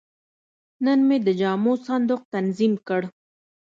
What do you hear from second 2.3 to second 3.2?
تنظیم کړ.